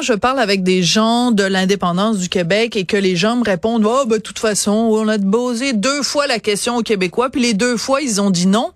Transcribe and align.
Je 0.00 0.12
parle 0.12 0.38
avec 0.38 0.62
des 0.62 0.82
gens 0.82 1.30
de 1.30 1.42
l'indépendance 1.42 2.18
du 2.18 2.28
Québec 2.28 2.76
et 2.76 2.84
que 2.84 2.96
les 2.96 3.16
gens 3.16 3.36
me 3.36 3.44
répondent 3.44 3.84
oh 3.86 4.04
ben 4.06 4.16
de 4.16 4.22
toute 4.22 4.38
façon 4.38 4.72
on 4.72 5.08
a 5.08 5.18
posé 5.18 5.72
deux 5.72 6.02
fois 6.02 6.26
la 6.26 6.38
question 6.38 6.76
aux 6.76 6.82
Québécois 6.82 7.30
puis 7.30 7.40
les 7.40 7.54
deux 7.54 7.76
fois 7.76 8.00
ils 8.00 8.20
ont 8.20 8.30
dit 8.30 8.46
non. 8.46 8.72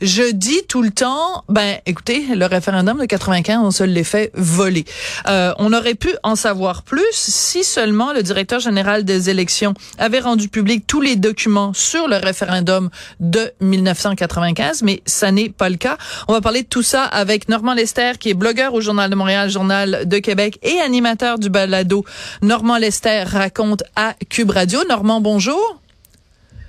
Je 0.00 0.30
dis 0.32 0.60
tout 0.68 0.82
le 0.82 0.90
temps 0.90 1.44
ben 1.48 1.78
écoutez 1.86 2.24
le 2.34 2.46
référendum 2.46 2.98
de 2.98 3.04
95 3.04 3.58
on 3.62 3.70
se 3.70 3.84
l'est 3.84 4.04
fait 4.04 4.30
voler. 4.34 4.84
Euh, 5.28 5.52
on 5.58 5.72
aurait 5.72 5.94
pu 5.94 6.10
en 6.22 6.36
savoir 6.36 6.82
plus 6.82 7.02
si 7.12 7.64
seulement 7.64 8.12
le 8.12 8.22
directeur 8.22 8.60
général 8.60 9.04
des 9.04 9.30
élections 9.30 9.74
avait 9.98 10.20
rendu 10.20 10.48
public 10.48 10.84
tous 10.86 11.00
les 11.00 11.16
documents 11.16 11.72
sur 11.74 12.08
le 12.08 12.16
référendum 12.16 12.90
de 13.20 13.52
1995 13.60 14.82
mais 14.82 15.02
ça 15.06 15.32
n'est 15.32 15.50
pas 15.50 15.68
le 15.68 15.76
cas. 15.76 15.96
On 16.28 16.32
va 16.32 16.40
parler 16.40 16.62
de 16.62 16.68
tout 16.68 16.82
ça 16.82 17.04
avec 17.04 17.48
Normand 17.48 17.74
Lester 17.74 18.12
qui 18.18 18.30
est 18.30 18.34
blogueur 18.34 18.74
au 18.74 18.80
journal 18.80 19.10
de 19.10 19.14
Montréal 19.14 19.50
journal 19.50 20.02
de 20.06 20.18
Québec 20.18 20.58
et 20.62 20.80
animateur 20.80 21.38
du 21.38 21.50
balado. 21.50 22.04
Normand 22.40 22.78
Lester 22.78 23.24
raconte 23.26 23.82
à 23.96 24.14
Cube 24.28 24.50
Radio. 24.50 24.80
Normand, 24.88 25.20
bonjour. 25.20 25.80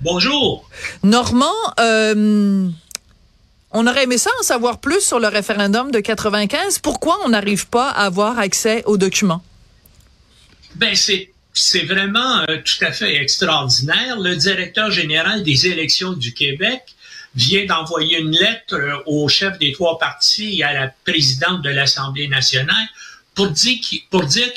Bonjour. 0.00 0.68
Normand, 1.02 1.46
euh, 1.80 2.68
on 3.70 3.86
aurait 3.86 4.04
aimé 4.04 4.18
ça 4.18 4.30
en 4.40 4.42
savoir 4.42 4.80
plus 4.80 5.00
sur 5.00 5.18
le 5.18 5.28
référendum 5.28 5.90
de 5.90 6.00
95. 6.00 6.78
Pourquoi 6.80 7.18
on 7.24 7.30
n'arrive 7.30 7.68
pas 7.68 7.90
à 7.90 8.04
avoir 8.06 8.38
accès 8.38 8.82
aux 8.86 8.96
documents? 8.96 9.42
Ben, 10.76 10.94
c'est 10.94 11.30
c'est 11.54 11.84
vraiment 11.84 12.40
euh, 12.48 12.58
tout 12.64 12.84
à 12.84 12.90
fait 12.90 13.14
extraordinaire. 13.14 14.18
Le 14.18 14.34
directeur 14.34 14.90
général 14.90 15.44
des 15.44 15.68
élections 15.68 16.12
du 16.12 16.34
Québec 16.34 16.82
vient 17.36 17.64
d'envoyer 17.64 18.18
une 18.18 18.32
lettre 18.32 18.74
euh, 18.74 18.96
au 19.06 19.28
chef 19.28 19.56
des 19.58 19.72
trois 19.72 19.98
partis 19.98 20.58
et 20.58 20.64
à 20.64 20.72
la 20.72 20.92
présidente 21.04 21.62
de 21.62 21.70
l'Assemblée 21.70 22.26
nationale 22.26 22.88
pour 23.34 23.48
dire, 23.48 23.80
qu'il 23.80 24.02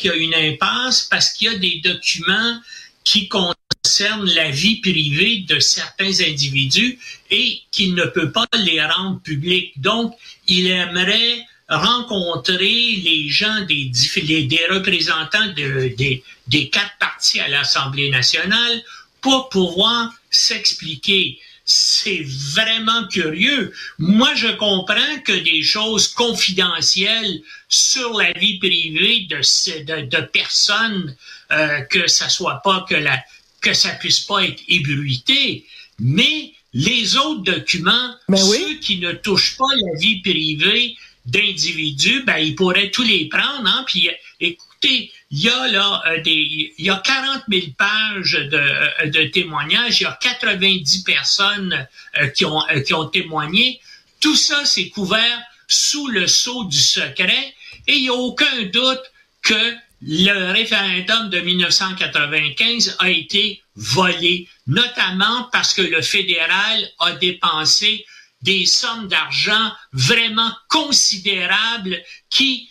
y 0.04 0.10
a 0.10 0.16
une 0.16 0.34
impasse 0.34 1.04
parce 1.10 1.32
qu'il 1.32 1.52
y 1.52 1.56
a 1.56 1.58
des 1.58 1.82
documents 1.84 2.60
qui 3.04 3.28
concernent 3.28 4.30
la 4.34 4.52
vie 4.52 4.78
privée 4.78 5.46
de 5.48 5.60
certains 5.60 6.22
individus 6.22 7.00
et 7.32 7.62
qu'il 7.72 7.96
ne 7.96 8.06
peut 8.06 8.32
pas 8.32 8.48
les 8.54 8.84
rendre 8.84 9.20
publics. 9.22 9.74
Donc, 9.78 10.14
il 10.48 10.68
aimerait 10.68 11.46
rencontrer 11.70 13.02
les 13.04 13.28
gens 13.30 13.66
des, 13.66 13.92
des 14.26 14.66
représentants 14.70 15.48
de, 15.56 15.94
des, 15.98 16.24
des 16.48 16.70
quatre 16.70 16.98
partis 17.00 17.40
à 17.40 17.48
l'Assemblée 17.48 18.10
nationale 18.10 18.82
pour 19.22 19.50
pouvoir 19.50 20.14
s'expliquer 20.30 21.40
c'est 21.70 22.24
vraiment 22.24 23.06
curieux. 23.10 23.74
Moi, 24.00 24.34
je 24.36 24.48
comprends 24.48 25.20
que 25.26 25.34
des 25.34 25.62
choses 25.64 26.08
confidentielles 26.08 27.42
sur 27.70 28.14
la 28.18 28.32
vie 28.34 28.60
privée 28.60 29.28
de, 29.30 29.38
de, 29.84 30.06
de 30.06 30.22
personnes, 30.28 31.16
euh, 31.52 31.82
que 31.82 32.08
ça 32.08 32.30
soit 32.30 32.62
pas 32.64 32.86
que 32.88 32.96
la 32.96 33.22
que 33.62 33.74
ça 33.74 33.90
puisse 33.90 34.22
pas 34.22 34.44
être 34.44 34.62
ébruité, 34.68 35.66
mais 36.00 36.54
les 36.74 37.18
autres 37.18 37.42
documents, 37.42 38.16
ben 38.30 38.38
ceux 38.38 38.76
qui 38.76 39.00
ne 39.00 39.12
touchent 39.14 39.58
pas 39.58 39.66
la 39.88 40.00
vie 40.00 40.22
privée 40.22 40.96
d'individus, 41.26 42.24
ben 42.24 42.38
ils 42.38 42.56
pourraient 42.56 42.92
tous 42.92 43.04
les 43.04 43.28
prendre, 43.28 43.68
hein, 43.68 43.84
puis 43.88 44.10
écoutez, 44.40 45.12
il 45.32 45.40
y 45.40 45.50
a 45.50 45.68
là 45.68 46.04
euh, 46.08 46.22
des, 46.22 46.74
il 46.78 46.86
y 46.86 46.90
a 46.90 47.02
40 47.04 47.44
000 47.50 47.68
pages 47.78 48.34
de, 48.34 48.58
euh, 48.58 49.10
de 49.10 49.24
témoignages, 49.24 50.00
il 50.00 50.04
y 50.04 50.08
a 50.08 50.18
90 50.22 51.04
personnes 51.04 51.88
euh, 52.22 52.28
qui 52.28 52.46
ont 52.46 52.62
qui 52.86 52.94
ont 52.94 53.08
témoigné. 53.08 53.82
Tout 54.20 54.36
ça, 54.36 54.64
c'est 54.66 54.90
couvert 54.90 55.42
sous 55.68 56.08
le 56.08 56.28
sceau 56.28 56.64
du 56.66 56.80
secret 56.80 57.54
et 57.88 57.96
il 57.96 58.04
n'y 58.04 58.10
a 58.10 58.14
aucun 58.14 58.64
doute 58.64 59.04
que 59.42 59.76
le 60.02 60.52
référendum 60.52 61.30
de 61.30 61.40
1995 61.40 62.98
a 63.00 63.10
été 63.10 63.62
volé, 63.76 64.48
notamment 64.68 65.50
parce 65.52 65.74
que 65.74 65.82
le 65.82 66.02
fédéral 66.02 66.90
a 67.00 67.14
dépensé 67.14 68.06
des 68.42 68.66
sommes 68.66 69.08
d'argent 69.08 69.72
vraiment 69.94 70.52
considérables 70.70 72.04
qui 72.30 72.70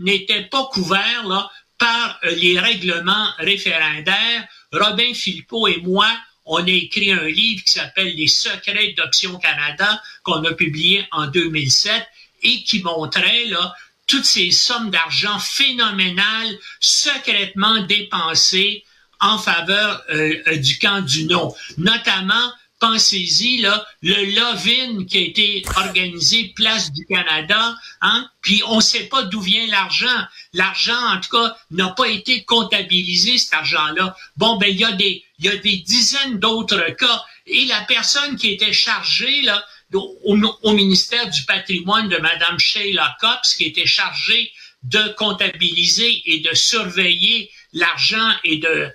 n'étaient 0.00 0.48
pas 0.50 0.68
couverts 0.72 1.50
par 1.78 2.18
euh, 2.24 2.30
les 2.36 2.58
règlements 2.58 3.28
référendaires. 3.38 4.48
Robin 4.72 5.14
Philippot 5.14 5.68
et 5.68 5.78
moi, 5.78 6.08
on 6.44 6.64
a 6.64 6.70
écrit 6.70 7.12
un 7.12 7.24
livre 7.24 7.64
qui 7.64 7.72
s'appelle 7.72 8.14
Les 8.16 8.26
secrets 8.26 8.94
d'Option 8.96 9.38
Canada 9.38 10.02
qu'on 10.22 10.44
a 10.44 10.52
publié 10.54 11.06
en 11.12 11.26
2007 11.28 12.06
et 12.42 12.62
qui 12.64 12.82
montrait 12.82 13.46
là 13.46 13.74
toutes 14.06 14.24
ces 14.24 14.50
sommes 14.50 14.90
d'argent 14.90 15.38
phénoménales 15.38 16.58
secrètement 16.80 17.82
dépensées 17.82 18.84
en 19.20 19.38
faveur 19.38 20.02
euh, 20.10 20.34
euh, 20.48 20.56
du 20.56 20.78
camp 20.78 21.00
du 21.00 21.24
non, 21.24 21.54
notamment 21.78 22.52
pensez-y, 22.82 23.58
là, 23.58 23.86
le 24.02 24.34
Lovin 24.34 25.04
qui 25.04 25.18
a 25.18 25.20
été 25.20 25.62
organisé 25.76 26.52
Place 26.56 26.92
du 26.92 27.06
Canada, 27.06 27.76
hein, 28.00 28.28
puis 28.40 28.60
on 28.66 28.76
ne 28.76 28.80
sait 28.80 29.04
pas 29.04 29.22
d'où 29.22 29.40
vient 29.40 29.68
l'argent. 29.68 30.26
L'argent, 30.52 30.98
en 30.98 31.20
tout 31.20 31.30
cas, 31.30 31.56
n'a 31.70 31.90
pas 31.90 32.08
été 32.08 32.42
comptabilisé, 32.42 33.38
cet 33.38 33.54
argent-là. 33.54 34.16
Bon, 34.36 34.56
ben, 34.56 34.68
il 34.68 34.80
y 34.80 34.84
a 34.84 34.90
des, 34.90 35.24
il 35.38 35.44
y 35.44 35.48
a 35.48 35.56
des 35.58 35.76
dizaines 35.76 36.40
d'autres 36.40 36.90
cas. 36.98 37.24
Et 37.46 37.66
la 37.66 37.82
personne 37.82 38.34
qui 38.34 38.50
était 38.50 38.72
chargée, 38.72 39.42
là, 39.42 39.64
au, 39.94 40.72
ministère 40.72 41.28
du 41.28 41.42
patrimoine 41.42 42.08
de 42.08 42.16
Mme 42.16 42.58
Sheila 42.58 43.16
Copps, 43.20 43.54
qui 43.56 43.64
était 43.64 43.86
chargée 43.86 44.52
de 44.82 45.14
comptabiliser 45.16 46.22
et 46.26 46.40
de 46.40 46.54
surveiller 46.54 47.50
l'argent 47.72 48.30
et 48.44 48.56
de 48.56 48.88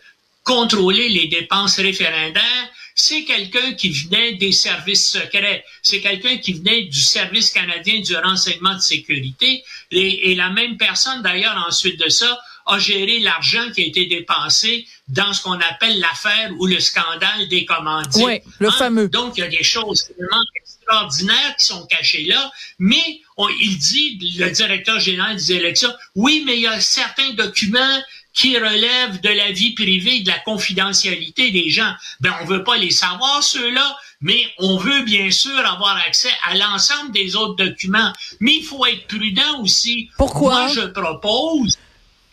contrôler 0.43 1.09
les 1.09 1.27
dépenses 1.27 1.77
référendaires, 1.77 2.69
c'est 2.95 3.25
quelqu'un 3.25 3.73
qui 3.73 3.89
venait 3.89 4.33
des 4.35 4.51
services 4.51 5.11
secrets, 5.11 5.63
c'est 5.83 6.01
quelqu'un 6.01 6.37
qui 6.37 6.53
venait 6.53 6.85
du 6.85 6.99
service 6.99 7.51
canadien 7.51 8.01
du 8.01 8.15
renseignement 8.15 8.73
de 8.73 8.79
sécurité, 8.79 9.63
et, 9.91 10.33
la 10.35 10.49
même 10.49 10.77
personne 10.77 11.21
d'ailleurs 11.21 11.63
ensuite 11.67 11.99
de 11.99 12.09
ça 12.09 12.39
a 12.65 12.79
géré 12.79 13.19
l'argent 13.19 13.69
qui 13.73 13.83
a 13.83 13.85
été 13.85 14.07
dépensé 14.07 14.85
dans 15.07 15.31
ce 15.31 15.43
qu'on 15.43 15.59
appelle 15.59 15.99
l'affaire 15.99 16.51
ou 16.57 16.65
le 16.65 16.79
scandale 16.79 17.47
des 17.49 17.65
commandites. 17.65 18.23
Oui, 18.25 18.39
le 18.59 18.67
hein? 18.67 18.71
fameux. 18.71 19.07
Donc, 19.09 19.37
il 19.37 19.41
y 19.41 19.43
a 19.43 19.47
des 19.47 19.63
choses 19.63 20.09
vraiment 20.17 20.41
extraordinaires 20.87 21.55
qui 21.57 21.65
sont 21.65 21.85
cachées 21.87 22.23
là, 22.23 22.51
mais 22.79 23.21
il 23.59 23.77
dit, 23.77 24.17
le 24.37 24.49
directeur 24.49 24.99
général 24.99 25.35
des 25.35 25.53
élections, 25.53 25.93
oui, 26.15 26.43
mais 26.45 26.55
il 26.55 26.61
y 26.61 26.67
a 26.67 26.79
certains 26.79 27.33
documents 27.33 28.01
qui 28.33 28.55
relèvent 28.55 29.19
de 29.21 29.29
la 29.29 29.51
vie 29.51 29.73
privée, 29.73 30.19
de 30.21 30.27
la 30.27 30.39
confidentialité 30.39 31.51
des 31.51 31.69
gens. 31.69 31.91
Ben, 32.19 32.33
on 32.41 32.45
veut 32.45 32.63
pas 32.63 32.77
les 32.77 32.91
savoir, 32.91 33.41
ceux-là, 33.41 33.97
mais 34.21 34.39
on 34.59 34.77
veut 34.77 35.03
bien 35.03 35.31
sûr 35.31 35.57
avoir 35.57 35.97
accès 36.07 36.31
à 36.45 36.55
l'ensemble 36.55 37.11
des 37.11 37.35
autres 37.35 37.55
documents. 37.55 38.13
Mais 38.39 38.57
il 38.57 38.63
faut 38.63 38.85
être 38.85 39.07
prudent 39.07 39.61
aussi. 39.61 40.09
Pourquoi? 40.17 40.67
Moi, 40.67 40.67
je 40.67 40.81
propose, 40.81 41.77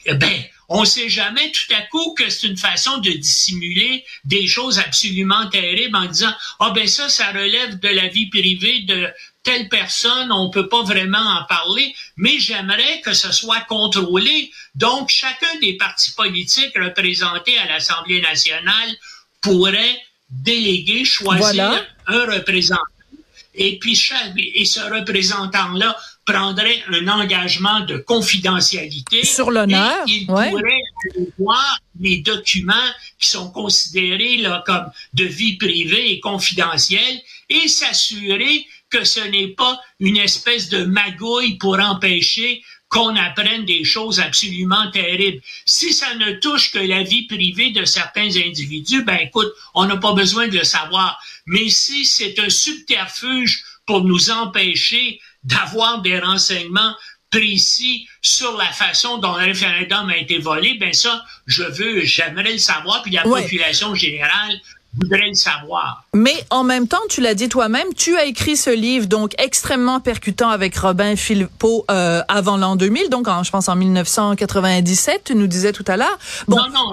ben, 0.07 0.45
on 0.69 0.85
sait 0.85 1.09
jamais 1.09 1.51
tout 1.53 1.75
à 1.75 1.83
coup 1.83 2.15
que 2.17 2.29
c'est 2.31 2.47
une 2.47 2.57
façon 2.57 2.99
de 2.99 3.11
dissimuler 3.11 4.05
des 4.25 4.47
choses 4.47 4.79
absolument 4.79 5.49
terribles 5.51 5.97
en 5.97 6.07
disant 6.07 6.35
ah 6.61 6.71
ben 6.71 6.87
ça 6.87 7.09
ça 7.09 7.29
relève 7.33 7.79
de 7.81 7.89
la 7.89 8.09
vie 8.09 8.29
privée 8.29 8.81
de 8.81 9.09
telle 9.45 9.69
personne, 9.69 10.33
on 10.33 10.51
peut 10.51 10.69
pas 10.69 10.83
vraiment 10.83 11.19
en 11.19 11.45
parler, 11.45 11.95
mais 12.17 12.39
j'aimerais 12.41 13.03
que 13.05 13.13
ce 13.13 13.31
soit 13.31 13.61
contrôlé. 13.61 14.51
Donc, 14.75 15.11
chacun 15.11 15.59
des 15.61 15.77
partis 15.77 16.13
politiques 16.13 16.73
représentés 16.77 17.57
à 17.59 17.67
l'Assemblée 17.67 18.23
nationale 18.23 18.91
pourrait 19.43 20.01
déléguer, 20.31 21.05
choisir 21.05 21.87
un 22.07 22.25
représentant. 22.25 22.81
Et 23.55 23.79
puis, 23.79 24.01
et 24.55 24.65
ce 24.65 24.81
représentant-là 24.81 25.97
prendrait 26.25 26.83
un 26.89 27.07
engagement 27.09 27.81
de 27.81 27.99
confidentialité. 27.99 29.25
Sur 29.25 29.51
l'honneur. 29.51 30.05
Il 30.07 30.27
pourrait 30.27 30.53
voir 31.39 31.79
les 32.01 32.19
documents 32.19 32.75
qui 33.19 33.29
sont 33.29 33.51
considérés 33.51 34.39
là, 34.39 34.63
comme 34.67 34.91
de 35.13 35.25
vie 35.25 35.57
privée 35.57 36.13
et 36.13 36.21
confidentielle 36.21 37.21
et 37.49 37.69
s'assurer 37.69 38.67
que 38.91 39.05
ce 39.05 39.21
n'est 39.21 39.49
pas 39.49 39.81
une 40.01 40.17
espèce 40.17 40.69
de 40.69 40.85
magouille 40.85 41.57
pour 41.59 41.79
empêcher 41.79 42.63
qu'on 42.95 43.17
apprenne 43.17 43.65
des 43.65 43.83
choses 43.83 44.21
absolument 44.21 44.89
terribles. 44.93 45.43
Si 45.65 45.93
ça 45.93 46.15
ne 46.15 46.35
touche 46.35 46.71
que 46.71 46.79
la 46.79 47.03
vie 47.03 47.27
privée 47.27 47.71
de 47.71 47.85
certains 47.85 48.37
individus, 48.37 49.03
ben 49.03 49.17
écoute, 49.17 49.53
on 49.75 49.85
n'a 49.87 49.97
pas 49.97 50.13
besoin 50.13 50.47
de 50.47 50.59
le 50.59 50.63
savoir. 50.63 51.21
Mais 51.45 51.69
si 51.71 52.05
c'est 52.05 52.39
un 52.39 52.49
subterfuge 52.49 53.65
pour 53.85 54.05
nous 54.05 54.31
empêcher 54.31 55.21
d'avoir 55.43 56.03
des 56.03 56.21
renseignements 56.21 56.95
précis 57.33 58.07
sur 58.23 58.57
la 58.57 58.71
façon 58.71 59.19
dont 59.19 59.37
le 59.39 59.47
référendum 59.47 60.09
a 60.09 60.17
été 60.17 60.39
volé, 60.39 60.75
ben 60.75 60.93
ça, 60.93 61.25
je 61.47 61.65
veux, 61.65 62.05
j'aimerais 62.05 62.53
le 62.53 62.59
savoir, 62.59 63.03
puis 63.03 63.11
la 63.11 63.23
population 63.23 63.97
générale 63.97 64.61
voudraient 65.01 65.29
le 65.29 65.35
savoir. 65.35 66.05
Mais 66.15 66.35
en 66.51 66.65
même 66.65 66.89
temps, 66.89 67.03
tu 67.09 67.21
l'as 67.21 67.35
dit 67.35 67.49
toi-même, 67.49 67.93
tu 67.95 68.17
as 68.17 68.25
écrit 68.25 68.57
ce 68.57 68.71
livre 68.71 69.07
donc 69.07 69.33
extrêmement 69.39 70.01
percutant 70.01 70.51
avec 70.51 70.77
Robin 70.77 71.17
Philippot 71.17 71.85
euh, 71.91 72.23
avant 72.29 72.57
l'an 72.57 72.77
2000, 72.77 73.09
donc 73.11 73.29
en, 73.29 73.43
je 73.43 73.51
pense 73.51 73.69
en 73.69 73.77
1997, 73.77 75.25
tu 75.25 75.35
nous 75.35 75.47
disais 75.47 75.73
tout 75.73 75.85
à 75.87 75.97
l'heure. 75.97 76.19
Bon. 76.49 76.57
Non, 76.57 76.69
non, 76.71 76.93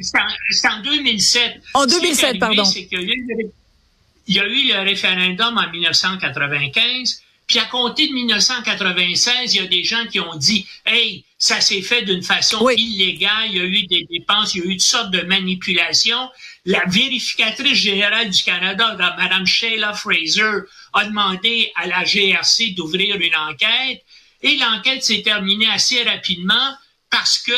c'est 0.00 0.18
en, 0.18 0.78
en, 0.78 0.82
2007. 0.82 1.60
En 1.74 1.86
2007, 1.86 2.38
pardon. 2.38 2.62
il 2.64 4.34
y 4.34 4.38
a 4.38 4.46
eu 4.46 4.68
le 4.68 4.84
référendum 4.84 5.58
en 5.58 5.70
1995 5.70 7.22
puis 7.50 7.58
à 7.58 7.64
compter 7.64 8.06
de 8.06 8.12
1996, 8.12 9.54
il 9.54 9.60
y 9.60 9.64
a 9.64 9.66
des 9.66 9.82
gens 9.82 10.06
qui 10.08 10.20
ont 10.20 10.36
dit, 10.36 10.68
hey, 10.86 11.24
ça 11.40 11.62
s'est 11.62 11.80
fait 11.80 12.02
d'une 12.02 12.22
façon 12.22 12.68
illégale, 12.68 13.48
il 13.48 13.56
y 13.56 13.60
a 13.60 13.64
eu 13.64 13.86
des 13.86 14.06
dépenses, 14.10 14.54
il 14.54 14.58
y 14.58 14.62
a 14.62 14.66
eu 14.66 14.76
toutes 14.76 14.82
sortes 14.82 15.10
de 15.10 15.22
manipulations. 15.22 16.28
La 16.66 16.84
vérificatrice 16.86 17.78
générale 17.78 18.28
du 18.28 18.42
Canada, 18.44 18.94
Mme 19.16 19.46
Sheila 19.46 19.94
Fraser, 19.94 20.60
a 20.92 21.04
demandé 21.06 21.72
à 21.76 21.86
la 21.86 22.04
GRC 22.04 22.74
d'ouvrir 22.76 23.16
une 23.16 23.34
enquête. 23.34 24.04
Et 24.42 24.58
l'enquête 24.58 25.02
s'est 25.02 25.22
terminée 25.22 25.68
assez 25.68 26.02
rapidement 26.02 26.76
parce 27.08 27.38
que 27.38 27.52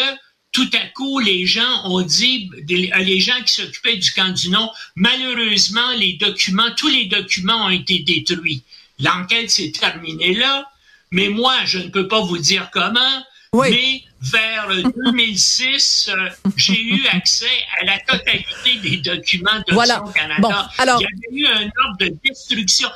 tout 0.52 0.70
à 0.74 0.86
coup, 0.94 1.18
les 1.18 1.44
gens 1.44 1.84
ont 1.84 2.02
dit, 2.02 2.50
les 2.68 3.20
gens 3.20 3.42
qui 3.44 3.52
s'occupaient 3.52 3.96
du 3.96 4.12
camp 4.12 4.32
du 4.32 4.50
nom, 4.50 4.70
malheureusement, 4.94 5.90
les 5.96 6.12
documents, 6.12 6.70
tous 6.76 6.88
les 6.88 7.06
documents 7.06 7.66
ont 7.66 7.70
été 7.70 7.98
détruits. 7.98 8.62
L'enquête 9.00 9.50
s'est 9.50 9.72
terminée 9.72 10.34
là, 10.34 10.70
mais 11.10 11.30
moi, 11.30 11.56
je 11.64 11.78
ne 11.78 11.88
peux 11.88 12.06
pas 12.06 12.20
vous 12.20 12.38
dire 12.38 12.70
comment, 12.72 13.24
mais 13.54 14.02
vers 14.22 14.68
2006, 15.12 16.08
euh, 16.08 16.28
j'ai 16.56 16.80
eu 16.80 17.06
accès 17.08 17.44
à 17.80 17.84
la 17.84 17.98
totalité 17.98 18.78
des 18.82 18.96
documents 18.98 19.58
de 19.68 19.74
voilà. 19.74 20.02
Canada. 20.14 20.70
alors, 20.78 21.02
Il 21.02 21.38
y 21.38 21.46
avait 21.46 21.60
eu 21.60 21.64
un 21.64 21.70
ordre 21.84 21.98
de 22.00 22.16
destruction. 22.24 22.88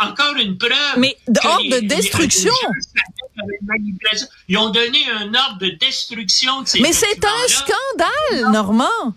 encore 0.00 0.36
une 0.36 0.56
preuve. 0.56 0.72
Mais 0.96 1.14
ordre 1.44 1.68
de 1.68 1.80
destruction? 1.80 2.52
ils 4.48 4.56
ont 4.56 4.70
donné 4.70 4.98
un 5.10 5.34
ordre 5.34 5.58
de 5.58 5.70
destruction 5.78 6.62
de 6.62 6.68
ces 6.68 6.80
Mais 6.80 6.94
c'est 6.94 7.22
un 7.22 7.48
scandale, 7.48 8.50
Normand. 8.50 9.14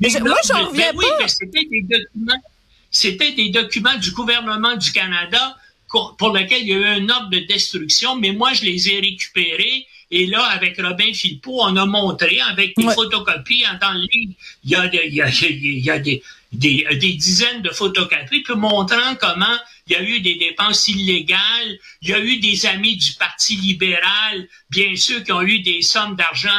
Mais 0.00 0.08
moi, 0.20 0.38
j'en 0.46 0.68
reviens 0.68 0.92
oui, 0.94 1.04
Mais 1.20 1.28
c'était 1.28 1.64
des 1.70 1.82
documents. 1.82 2.42
C'était 2.90 3.32
des 3.32 3.50
documents 3.50 3.98
du 3.98 4.12
gouvernement 4.12 4.76
du 4.76 4.92
Canada 4.92 5.56
pour 5.90 6.30
lequel 6.30 6.62
il 6.62 6.68
y 6.68 6.72
a 6.72 6.76
eu 6.76 6.84
un 7.02 7.08
ordre 7.10 7.28
de 7.28 7.40
destruction, 7.40 8.16
mais 8.16 8.32
moi, 8.32 8.54
je 8.54 8.62
les 8.64 8.88
ai 8.88 9.00
récupérés. 9.00 9.86
Et 10.12 10.26
là, 10.26 10.44
avec 10.44 10.78
Robin 10.78 11.12
Philpot, 11.14 11.62
on 11.62 11.74
a 11.76 11.86
montré 11.86 12.38
avec 12.40 12.76
des 12.76 12.84
photocopies 12.84 13.64
dans 13.80 13.92
le 13.92 14.06
livre, 14.12 14.34
il 14.62 14.70
y 14.70 14.74
a, 14.74 14.86
des, 14.86 15.00
il 15.06 15.14
y 15.14 15.22
a, 15.22 15.28
il 15.28 15.78
y 15.78 15.90
a 15.90 15.98
des, 15.98 16.22
des, 16.52 16.86
des, 17.00 17.12
dizaines 17.14 17.62
de 17.62 17.70
photocopies, 17.70 18.42
puis 18.42 18.54
montrant 18.54 19.16
comment 19.18 19.56
il 19.86 19.94
y 19.94 19.96
a 19.96 20.02
eu 20.02 20.20
des 20.20 20.34
dépenses 20.34 20.86
illégales, 20.88 21.78
il 22.02 22.10
y 22.10 22.12
a 22.12 22.20
eu 22.20 22.36
des 22.36 22.66
amis 22.66 22.98
du 22.98 23.14
Parti 23.14 23.56
libéral, 23.56 24.46
bien 24.68 24.94
sûr, 24.96 25.24
qui 25.24 25.32
ont 25.32 25.42
eu 25.42 25.60
des 25.60 25.80
sommes 25.80 26.14
d'argent 26.14 26.50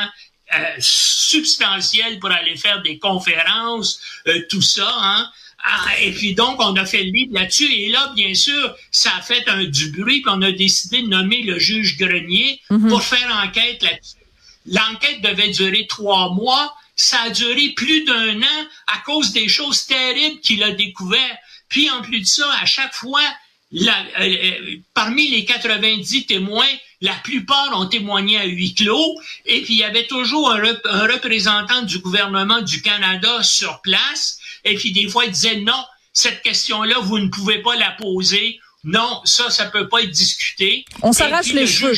euh, 0.56 0.66
substantielles 0.80 2.20
pour 2.20 2.32
aller 2.32 2.56
faire 2.56 2.82
des 2.82 2.98
conférences, 2.98 4.00
euh, 4.28 4.42
tout 4.50 4.64
ça. 4.64 4.92
Hein? 5.00 5.30
Ah, 5.64 5.98
et 6.02 6.12
puis 6.12 6.36
donc, 6.36 6.58
on 6.60 6.76
a 6.76 6.86
fait 6.86 7.04
le 7.04 7.12
livre 7.12 7.34
là-dessus. 7.34 7.72
Et 7.74 7.90
là, 7.90 8.12
bien 8.16 8.34
sûr, 8.34 8.76
ça 8.92 9.12
a 9.18 9.22
fait 9.22 9.48
un, 9.48 9.64
du 9.64 9.92
bruit, 9.92 10.22
puis 10.22 10.32
on 10.36 10.42
a 10.42 10.52
décidé 10.52 11.02
de 11.02 11.08
nommer 11.08 11.42
le 11.42 11.58
juge 11.58 11.98
Grenier 11.98 12.60
mhm. 12.70 12.90
pour 12.90 13.02
faire 13.02 13.44
enquête 13.46 13.82
là-dessus. 13.82 14.18
L'enquête 14.66 15.22
devait 15.22 15.50
durer 15.50 15.88
trois 15.88 16.34
mois. 16.34 16.76
Ça 16.96 17.18
a 17.22 17.30
duré 17.30 17.70
plus 17.70 18.04
d'un 18.04 18.42
an 18.42 18.68
à 18.88 19.00
cause 19.06 19.32
des 19.32 19.48
choses 19.48 19.86
terribles 19.86 20.42
qu'il 20.42 20.62
a 20.64 20.72
découvertes. 20.72 21.40
Puis 21.70 21.90
en 21.90 22.02
plus 22.02 22.20
de 22.20 22.26
ça, 22.26 22.46
à 22.62 22.66
chaque 22.66 22.94
fois, 22.94 23.24
la, 23.72 23.98
euh, 24.20 24.36
euh, 24.44 24.76
parmi 24.94 25.30
les 25.30 25.46
90 25.46 26.26
témoins, 26.26 26.68
la 27.02 27.14
plupart 27.24 27.78
ont 27.80 27.88
témoigné 27.88 28.38
à 28.38 28.46
huis 28.46 28.76
clos. 28.76 29.20
Et 29.46 29.62
puis 29.62 29.76
il 29.76 29.80
y 29.80 29.84
avait 29.84 30.08
toujours 30.08 30.52
un 30.52 30.62
représentant 31.08 31.82
du 31.84 32.00
gouvernement 32.00 32.62
du 32.62 32.82
Canada 32.82 33.42
sur 33.42 33.82
place 33.82 34.40
et 34.64 34.76
puis 34.76 34.92
des 34.92 35.08
fois, 35.08 35.26
il 35.26 35.32
disait 35.32 35.62
non, 35.62 35.84
cette 36.14 36.42
question-là, 36.42 37.00
vous 37.02 37.20
ne 37.20 37.28
pouvez 37.28 37.62
pas 37.62 37.76
la 37.76 37.92
poser. 37.92 38.60
Non, 38.84 39.22
ça, 39.24 39.50
ça 39.50 39.66
peut 39.66 39.88
pas 39.88 40.02
être 40.02 40.12
discuté. 40.12 40.86
On 41.02 41.14
s'arrache 41.14 41.54
les 41.54 41.68
cheveux. 41.68 41.94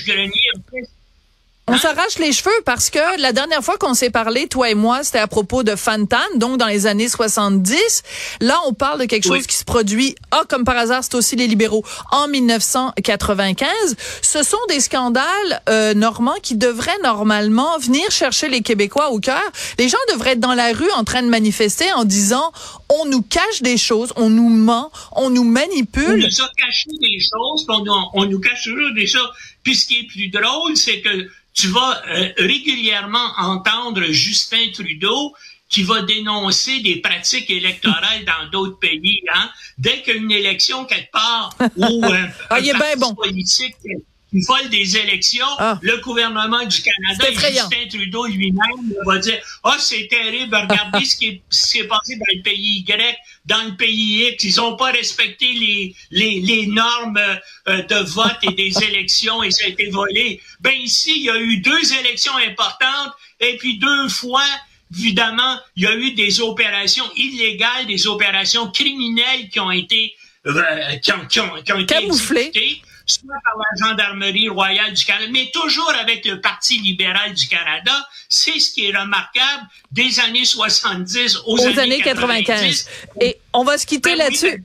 On 1.68 1.78
s'arrache 1.80 2.20
les 2.20 2.32
cheveux 2.32 2.62
parce 2.64 2.92
que 2.92 3.20
la 3.20 3.34
dernière 3.34 3.64
fois 3.64 3.78
qu'on 3.78 3.96
s'est 3.96 4.12
parlé, 4.12 4.48
toi 4.48 4.70
et 4.70 4.76
moi, 4.76 5.04
c'était 5.04 5.18
à 5.18 5.26
propos 5.26 5.64
de 5.64 5.76
Fantan, 5.76 6.18
donc 6.36 6.60
dans 6.60 6.68
les 6.68 6.86
années 6.86 7.10
70. 7.10 8.04
Là, 8.40 8.60
on 8.68 8.74
parle 8.74 9.00
de 9.00 9.06
quelque 9.06 9.24
chose 9.24 9.48
qui 9.48 9.56
se 9.56 9.64
produit, 9.64 10.14
ah, 10.30 10.44
comme 10.48 10.64
par 10.64 10.78
hasard, 10.78 11.04
c'est 11.04 11.16
aussi 11.16 11.36
les 11.36 11.48
libéraux, 11.48 11.84
en 12.12 12.28
1995. 12.28 13.68
Ce 14.22 14.44
sont 14.44 14.60
des 14.70 14.80
scandales 14.80 15.24
euh, 15.68 15.96
normands 15.96 16.36
qui 16.44 16.56
devraient 16.56 17.00
normalement 17.04 17.80
venir 17.80 18.12
chercher 18.12 18.48
les 18.48 18.62
Québécois 18.62 19.10
au 19.10 19.20
cœur. 19.20 19.42
Les 19.80 19.90
gens 19.90 19.98
devraient 20.14 20.34
être 20.34 20.40
dans 20.40 20.54
la 20.54 20.72
rue 20.72 20.92
en 20.96 21.04
train 21.04 21.24
de 21.24 21.30
manifester 21.30 21.92
en 21.94 22.04
disant, 22.06 22.52
on 22.90 23.06
nous 23.06 23.24
cache 23.24 23.64
des 23.64 23.78
choses, 23.78 24.14
on 24.18 24.30
nous 24.30 24.50
ment, 24.50 24.92
on 25.14 25.32
nous 25.32 25.44
manipule. 25.44 26.06
On 26.10 26.18
nous 26.18 26.42
a 26.42 26.52
caché 26.58 26.92
des 27.02 27.20
choses, 27.20 27.66
on, 27.70 27.84
on 28.14 28.26
nous 28.26 28.40
cache 28.40 28.66
toujours 28.66 28.94
des 28.94 29.08
choses. 29.08 29.32
Puis 29.64 29.76
ce 29.76 29.88
qui 29.88 29.96
est 30.02 30.08
plus 30.08 30.28
drôle, 30.30 30.78
c'est 30.78 31.02
que 31.02 31.28
tu 31.56 31.68
vas 31.70 32.04
euh, 32.10 32.30
régulièrement 32.38 33.34
entendre 33.38 34.04
Justin 34.12 34.72
Trudeau 34.74 35.34
qui 35.70 35.84
va 35.84 36.04
dénoncer 36.04 36.82
des 36.82 36.98
pratiques 36.98 37.50
électorales 37.50 38.24
dans 38.26 38.50
d'autres 38.52 38.78
pays. 38.78 39.22
Hein? 39.34 39.50
Dès 39.78 40.04
qu'une 40.04 40.32
élection 40.32 40.86
quelque 40.86 41.12
part 41.12 41.56
ou 41.76 42.06
euh, 42.06 42.28
ah, 42.50 42.58
un 42.58 42.78
parti 42.78 43.00
bon. 43.00 43.16
politique 43.16 43.76
vole 44.48 44.70
des 44.70 44.98
élections, 44.98 45.46
ah. 45.60 45.80
le 45.82 45.98
gouvernement 45.98 46.66
du 46.66 46.82
Canada 46.82 47.32
Justin 47.32 47.88
Trudeau 47.90 48.26
lui-même 48.28 48.94
va 49.06 49.18
dire 49.18 49.40
«Ah, 49.64 49.74
oh, 49.74 49.80
c'est 49.80 50.08
terrible, 50.08 50.56
regardez 50.70 51.06
ce 51.06 51.18
qui 51.18 51.42
s'est 51.50 51.86
passé 51.86 52.16
dans 52.16 52.26
le 52.36 52.42
pays 52.42 52.84
Y, 52.88 53.18
dans 53.46 53.64
le 53.64 53.76
pays 53.76 54.28
X, 54.34 54.44
ils 54.44 54.56
n'ont 54.58 54.76
pas 54.76 54.92
respecté 54.92 55.54
les, 55.54 55.96
les, 56.12 56.40
les 56.42 56.68
normes 56.68 57.20
euh, 57.68 57.82
de 57.84 58.04
vote 58.10 58.38
et 58.44 58.54
des 58.54 58.84
élections 58.90 59.44
et 59.44 59.52
ça 59.52 59.66
a 59.66 59.70
été 59.70 59.90
volé. 59.90 60.42
Ben 60.60 60.74
ici, 60.74 61.14
il 61.16 61.24
y 61.24 61.30
a 61.30 61.38
eu 61.38 61.58
deux 61.58 61.94
élections 62.00 62.36
importantes 62.38 63.14
et 63.40 63.58
puis 63.58 63.78
deux 63.78 64.10
fois, 64.10 64.46
évidemment, 64.94 65.60
il 65.76 65.84
y 65.84 65.88
a 65.88 65.96
eu 65.96 66.12
des 66.12 66.42
opérations 66.42 67.06
illégales, 67.16 67.86
des 67.88 68.08
opérations 68.08 68.72
criminelles 68.72 69.50
qui 69.52 69.60
ont 69.60 69.72
été 69.72 70.16
euh, 70.48 70.98
qui, 71.02 71.12
ont, 71.12 71.26
qui, 71.26 71.40
ont, 71.40 71.52
qui 71.64 71.74
ont 71.74 71.80
été 71.80 71.96
exécutées 71.96 72.82
soit 73.06 73.36
par 73.44 73.56
la 73.58 73.88
Gendarmerie 73.88 74.50
royale 74.50 74.94
du 74.94 75.06
Canada, 75.06 75.30
mais 75.32 75.50
toujours 75.54 75.94
avec 76.00 76.26
le 76.26 76.42
Parti 76.42 76.80
libéral 76.80 77.34
du 77.34 77.48
Canada. 77.48 77.94
C'est 78.30 78.60
ce 78.60 78.74
qui 78.74 78.86
est 78.86 78.98
remarquable 78.98 79.68
des 79.92 80.20
années 80.20 80.46
70 80.46 81.40
aux, 81.46 81.80
années, 81.80 82.02
95. 82.02 82.90
Et 83.22 83.38
on 83.54 83.64
va 83.64 83.78
se 83.78 83.86
quitter 83.86 84.12
ben 84.12 84.20
là-dessus. 84.20 84.64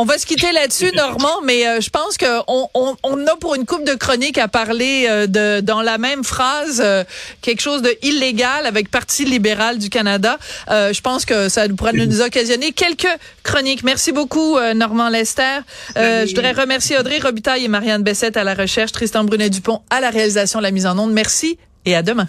On 0.00 0.04
va 0.04 0.16
se 0.16 0.26
quitter 0.26 0.52
là-dessus, 0.52 0.92
Normand, 0.94 1.42
mais 1.42 1.66
euh, 1.66 1.80
je 1.80 1.90
pense 1.90 2.16
qu'on 2.16 2.68
on, 2.72 2.96
on, 3.02 3.26
a 3.26 3.34
pour 3.34 3.56
une 3.56 3.66
coupe 3.66 3.82
de 3.82 3.94
chroniques 3.94 4.38
à 4.38 4.46
parler 4.46 5.06
euh, 5.08 5.26
de 5.26 5.60
dans 5.60 5.82
la 5.82 5.98
même 5.98 6.22
phrase 6.22 6.80
euh, 6.84 7.02
quelque 7.42 7.60
chose 7.60 7.82
de 7.82 7.92
illégal 8.02 8.64
avec 8.66 8.92
Parti 8.92 9.24
libéral 9.24 9.76
du 9.78 9.90
Canada. 9.90 10.38
je 10.68 11.00
pense 11.00 11.24
que 11.24 11.48
ça 11.48 11.68
pourrait 11.68 11.94
nous 11.94 12.20
occasionner 12.20 12.70
quelques 12.70 13.08
chroniques. 13.42 13.82
Merci 13.82 14.12
beaucoup, 14.12 14.56
Normand 14.76 15.08
Lester. 15.08 15.58
je 15.96 16.28
voudrais 16.28 16.52
remercier 16.52 16.96
Audrey 16.96 17.18
Robitaille 17.18 17.64
et 17.64 17.68
Marianne 17.68 18.04
Bessette 18.04 18.36
à 18.36 18.44
la 18.44 18.54
recherche, 18.54 18.92
Tristan 18.92 19.24
Brunet-Dupont 19.24 19.82
à 19.90 20.00
la 20.00 20.10
réalisation, 20.10 20.60
la 20.60 20.70
mise 20.70 20.86
en 20.86 20.96
onde. 20.96 21.12
Merci 21.12 21.58
et 21.84 21.96
à 21.96 22.02
demain. 22.02 22.28